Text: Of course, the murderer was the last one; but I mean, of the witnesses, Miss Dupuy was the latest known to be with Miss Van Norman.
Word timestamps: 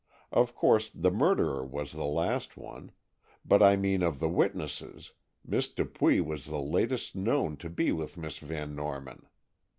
Of 0.31 0.55
course, 0.55 0.89
the 0.89 1.11
murderer 1.11 1.63
was 1.63 1.91
the 1.91 2.05
last 2.07 2.57
one; 2.57 2.89
but 3.45 3.61
I 3.61 3.75
mean, 3.75 4.01
of 4.01 4.17
the 4.17 4.29
witnesses, 4.29 5.11
Miss 5.45 5.67
Dupuy 5.67 6.19
was 6.21 6.45
the 6.45 6.59
latest 6.59 7.15
known 7.15 7.55
to 7.57 7.69
be 7.69 7.91
with 7.91 8.17
Miss 8.17 8.39
Van 8.39 8.75
Norman. 8.75 9.27